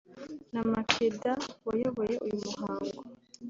[0.53, 1.31] na Makeda
[1.67, 3.01] wayoboye uyu muhango